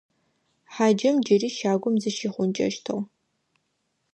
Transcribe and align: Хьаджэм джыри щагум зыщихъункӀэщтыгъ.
Хьаджэм 0.73 1.15
джыри 1.23 1.49
щагум 1.57 1.95
зыщихъункӀэщтыгъ. 2.01 2.99